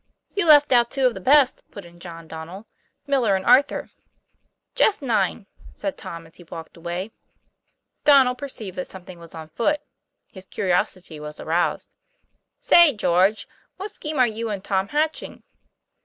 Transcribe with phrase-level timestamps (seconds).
[0.35, 2.67] "You left out two of the best," put in John Don nel
[3.05, 3.91] "Miller and Arthur."
[4.73, 7.11] "Just nine," said Tom, as he walked away.
[8.03, 9.79] Donnel perceived that something was on foot;
[10.31, 11.87] his curiosity was aroused.''
[12.61, 15.43] Say, George, what scheme are you and Tom hatching?"